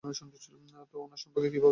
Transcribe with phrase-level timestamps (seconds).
[0.03, 0.07] তো,
[0.97, 1.69] উনার সম্পর্কে কী ভাবছ?